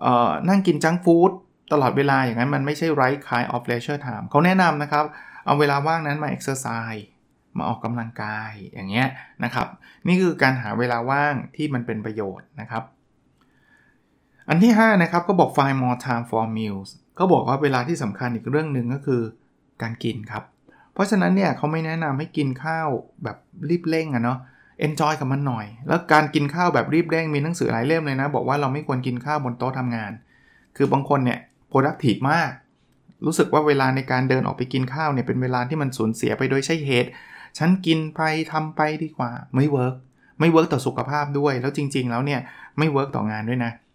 [0.00, 1.30] เอ่อนั่งกินจังฟู้ด
[1.72, 5.04] ตลอดเวลาอย่างนั้นมันไม่ใช่ right kind of leisure time เขาแนะนำนะครับ
[5.46, 7.04] เอาเวลาว่างนั้นมา exercise
[7.56, 9.08] มาออกกำลังกายอย่างเงี้ย
[9.44, 9.66] นะครับ
[10.06, 12.82] นี่คือการหาเวลาว่างที่มันเป็นประโยชน์นะครับ
[14.48, 19.22] อันที่ 5 นะครับ ก็บอก find more time for meals ก็บอกว่าเวลาที่สำคัญอีกเรื่องหนึ่งก็คือ
[19.82, 20.42] การกินครับ
[20.92, 22.88] เพราะฉะนั้นเนี่ยเขาไม่แนะนำให้กินข้าว
[23.24, 23.36] แบบ
[23.70, 24.38] รีบเร่งอะเนาะ
[24.86, 30.12] enjoy กับมันหน่อย แล้วการกินข้าวแบบรีบเร่งมีหนังสือหลายเล่มเลยนะ บอกว่าเราไม่ควรกินข้าวบนโต๊ะทำงาน
[30.76, 31.38] คือบางคนเนี่ย
[31.70, 32.50] productive มาก
[33.24, 37.10] รู้สึกว่าเวลาในการเดินออกไปกินข้าวเนี่ยเป็นเวลาที่มันสูญเสียไปโดยใช่เหตุ
[37.58, 38.20] ฉันกินไป
[38.52, 39.94] ทำไปดีกว่า ไม่ work
[40.40, 42.40] ไม่ work ต่อสุขภาพด้วย แล้วจริง ๆ แล้วเนี่ย
[42.78, 43.85] ไม่ work ต่องานด้วยนะเ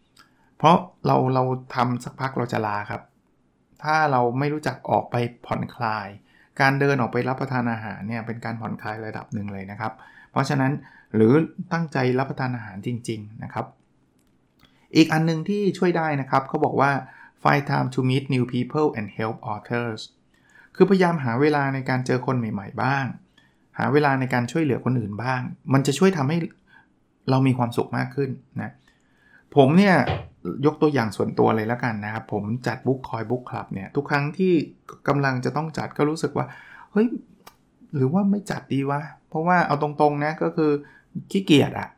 [0.62, 1.44] พราะเราเรา
[1.76, 3.02] ทำสักพักเราจะล้าครับ
[3.84, 6.08] ถ้าเราไม่รู้จักออกไปผ่อนคลาย
[6.62, 9.94] การเดินออกไปรับประทานอาหารเนี่ยเป็นการผ่อนคลายระดับหนึ่งเลยนะครับ
[10.32, 10.72] เพราะฉะนั้น
[11.16, 11.34] หรือ
[11.74, 13.66] ตั้งใจรับประทานอาหารจริง ๆ นะครับ
[14.96, 16.92] อีกอันนึงที่ช่วยได้นะครับเขาบอกว่า
[17.44, 20.02] find time to meet new people and help others
[20.76, 23.06] คือพยายามหาเวลาในการเจอคนใหม่ ๆ บ้าง
[23.78, 25.42] หาเวลาในการช่วยเหลือคนอื่นบ้าง
[25.74, 26.38] มันจะช่วยทำให้
[27.30, 28.30] เรามีความสุขมากขึ้น
[28.62, 28.72] นะ
[29.56, 29.96] ผมเนี่ย
[30.66, 34.54] ยกตัวอย่างส่วนตัวเลยแล้วกันนะครับ ผมจัดบุ๊กคอยบุ๊กคลับเนี่ย ทุกครั้งที่
[35.08, 36.46] กำลังจะต้องจัดก็รู้สึกว่า
[36.92, 37.08] เฮ้ย
[37.96, 40.72] หรือว่าไม่จัดดีวะ เพราะว่าเอาตรงๆนะก็คือ
[41.32, 41.90] ขี้เกียจอะ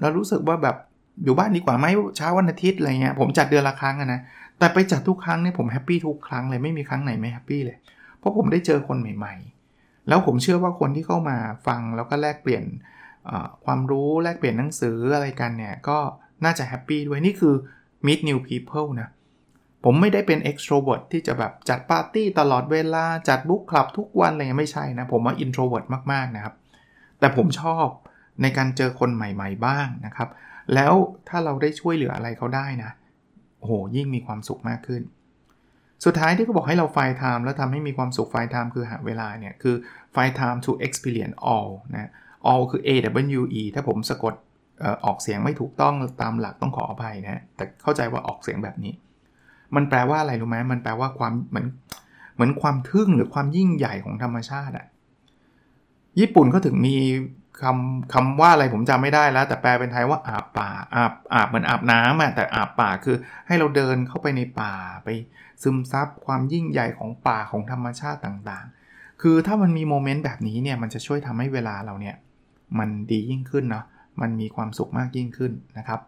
[0.00, 0.76] เรารู้สึกว่าแบบ
[1.24, 4.20] อยู่บ้านดีกว่าไหมเช้าวันอาทิตย์อะไรเงี้ยผมจัดเดือนละครั้งนะ
[4.58, 7.76] แต่ไปจัดทุกครั้งเนี่ยผม happy ทุกครั้งเลยไม่มีครั้งไหนไม่ happy เลย
[8.18, 9.34] เพราะผมได้เจอคนใหม่
[9.70, 12.64] ๆ แล้วผมเชื่อว่าคนที่เข้ามาฟังแล้วก็แลกเปลี่ยน
[13.64, 15.98] ความรู้แลกเปลี่ยนหนังสืออะไรกันเนี่ยก็
[16.44, 17.54] น่าจะ happy ด้วยนี่คือ
[18.06, 19.08] meet new people นะ
[19.84, 26.54] ผมไม่ได้เป็น extrovert ที่จะแบบจัดปาร์ตี้ตลอดเวลา จัด book club ทุกวันอะไรเงี้ยไม่ใช่นะ ผมว่า introvert มากๆนะครับ
[27.18, 27.86] แต่ผมชอบ
[28.42, 30.28] ในการเจอคนใหม่ ๆ บ้างนะครับ
[30.74, 30.94] แล้ว
[31.28, 32.90] ถ้าเราได้ช่วยเหลืออะไรเขาได้นะ
[33.58, 35.02] โอ้โหยิ่งมีความสุขมากขึ้น
[36.04, 39.74] สุดท้ายที่เขาบอกให้เรา find time แล้วทำให้มีความสุข find time คือหาเวลาเนี่ย คือ
[40.12, 42.10] ไฟล์ไทม์ to experience all นะ
[42.50, 42.90] all คือ A
[43.40, 44.34] W E ถ้าผมสะกด
[45.04, 48.92] ออกเสียงไม่ถูกต้องตามหลักต้องขออภัยนะแต่เข้าใจว่าออกเสียงแบบนี้
[49.74, 51.66] มันแปลว่าอะไรรู้ไหมมันแปลว่าความเหมือน
[52.34, 54.86] เหมือนความทึ่งหรือความยิ่งใหญ่ของธรรมชาติอะ
[56.20, 56.96] ญี่ปุ่นก็ถึงมี
[57.62, 65.08] คำคำว่าอะไรผมจำไม่ได้แล้ว แต่แปลเป็นไทยว่าอาบป่าอาบอาบเหมือนอาบน้ำอะแต่อาบป่าคือให้เราเดินเข้าไปในป่าไป
[65.62, 72.16] ซึมซับความยิ่งใหญ่ของป่าของธรรมชาติต่างๆ คือถ้ามันมีโมเมนต์แบบนี้เนี่ยมันจะช่วยทำให้เวลาเราเนี่ย
[72.78, 73.84] มันดียิ่งขึ้นเนาะ
[74.20, 76.00] มันมีความสุขมากยิ่งขึ้นนะครับ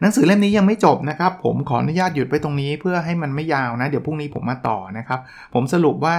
[0.00, 5.20] หนังสือเล่มนี้ยังไม่จบนะครับ ผมขออนุญาตหยุดไปตรงนี้เพื่อให้มันไม่ยาวนะ เดี๋ยวพรุ่งนี้ผมมาต่อนะครับ
[5.54, 6.16] ผมสรุปว่า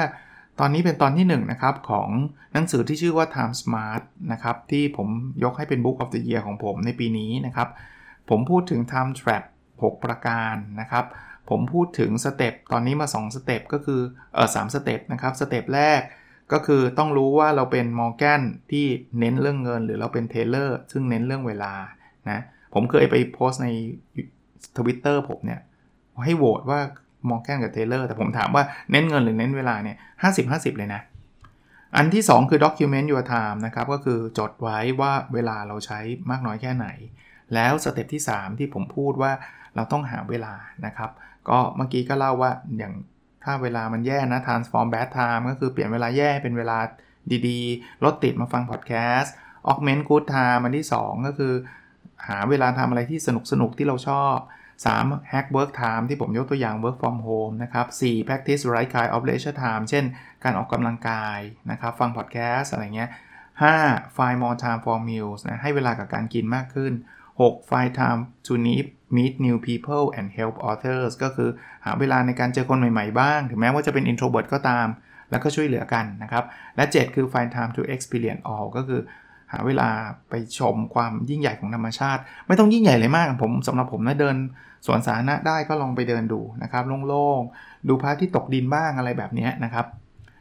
[0.59, 2.09] ตอนนี้เป็นตอนที่1นะครับของ
[2.53, 5.07] หนังสือที่ชื่อว่า Time Smart นะครับที่ผม
[5.43, 7.69] ยกให้เป็น Book of the Year ของผมในปีนี้นะครับ
[8.29, 11.05] ผมพูดถึง Time Trap 6 ประการนะครับ
[11.49, 14.01] ผมพูดถึงสเต็ปตอนนี้มา 2 สเต็ปก็คือ
[14.33, 16.01] เออสสเต็ปนะครับสเต็ปแรก
[16.51, 18.85] ก็คือต้องรู้ว่าเราเป็นมอร์แกนที่
[19.19, 21.73] เน้นเรื่องเงิน หรือเราเป็นเทเลอร์ซึ่งเน้นเรื่องเวลา
[22.29, 22.39] นะ
[22.73, 23.69] ผมเคยไปโพสต์ใน
[24.77, 25.61] ทวิตเตอร์ผมเนี่ย
[26.25, 26.79] ให้โหวตว่า
[27.29, 31.01] มอร์แกนกับเทเลอร์แต่ผมถามว่าเน้นเงินหรือเน้นเวลาเนี่ยห้าสิบห้าสิบเลยนะ
[31.95, 36.87] อันที่ 2 คือ document your time นะครับ ก็คือจดไว้ว่าเวลาเราใช้มากน้อยแค่ไหน
[37.53, 39.31] แล้วสเต็ปที่ 3 ที่ผมพูดว่า
[39.75, 40.53] เราต้องหาเวลา
[40.85, 41.11] นะครับ
[41.49, 42.93] ก็เมื่อกี้ก็เล่าว่าอย่าง
[43.43, 46.77] ถ้าเวลามันแย่นะ transform bad time ก็คือเปลี่ยนเวลาแย่เป็นเวลา
[47.47, 49.33] ดีๆ รถติดมาฟังพอดแคสต์
[49.71, 51.53] augment good time อันที่ 2 ก็คือ
[52.27, 54.35] หาเวลาทำอะไรที่สนุกสนุกที่เราชอบ
[54.85, 55.31] 3.
[55.31, 58.27] hack work time ที่ผมยกตัวอย่าง work from home นะครับ 4.
[58.27, 60.03] practice right kind of leisure time เช่น
[60.43, 61.39] การออกกำลังกาย
[61.71, 63.09] นะครับ ฟังพอดแคสต์อะไรเงี้ย
[63.63, 64.17] 5.
[64.17, 66.93] find more time for meals นะให้เวลากับการกินมากขึ้น
[67.31, 67.69] 6.
[67.69, 71.49] find time to meet meet new people and help others ก็คือ
[71.85, 74.87] หาเวลาในการเจอคนใหม่ๆบ้าง ถึงแม้ว่าจะเป็น introvert ก็ตาม
[75.31, 76.43] แล้วก็ช่วยเหลือกันนะครับ
[76.75, 79.01] และ 7 คือ find time to experience all ก็คือ
[79.51, 79.89] หาเวลา
[80.29, 84.35] ไปชมความยิ่งใหญ่ของธรรมชาติ ไม่ต้องยิ่งใหญ่เลยมากผมสำหรับผมนะเดิน
[84.85, 89.85] สวนสาธารณะได้ก็ลองไปเดินดูนะครับโล่งๆ ดูพระที่ตกดินบ้างอะไรแบบนี้นะครับ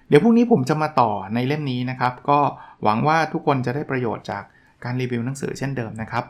[0.09, 2.39] เดี๋ยวพรุ่งนี้ผมจะมาต่อในเล่มนี้นะครับ ก็
[2.83, 4.43] หวังว่าทุกคนจะได้ประโยชน์จาก
[4.85, 6.25] การรีวิวหนังสือเช่นเดิมนะครับ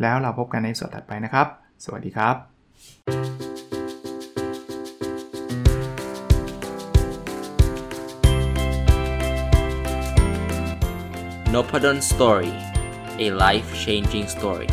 [0.00, 1.46] แล้วเราพบกันในสดถัดไปนะครับ
[1.83, 2.35] สวัสดีครับ
[11.53, 12.53] n o p a d o n Story
[13.25, 14.69] a life changing story